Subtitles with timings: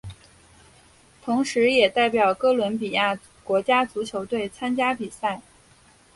[1.21, 5.43] 同时也代表哥伦比亚国家足球队参加比赛。